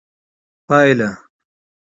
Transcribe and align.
پايله 0.67 1.09